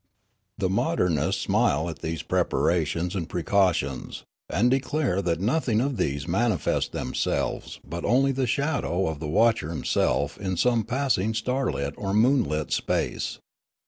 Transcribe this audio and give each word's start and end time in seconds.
''The 0.57 0.67
modernists 0.67 1.43
smile 1.43 1.87
at 1.87 1.99
these 1.99 2.23
preparations 2.23 3.13
and 3.15 3.29
pre 3.29 3.43
cautions, 3.43 4.23
and 4.49 4.71
declare 4.71 5.21
that 5.21 5.39
nothing 5.39 5.79
of 5.79 5.97
these 5.97 6.27
manifest 6.27 6.91
themselves, 6.91 7.79
but 7.87 8.03
only 8.03 8.31
the 8.31 8.47
shadow 8.47 9.05
of 9.05 9.19
the 9.19 9.27
watcher 9.27 9.69
him 9.69 9.83
self 9.83 10.39
in 10.39 10.57
some 10.57 10.85
passing 10.85 11.35
starlit 11.35 11.93
or 11.97 12.15
moonlit 12.15 12.71
space. 12.73 13.37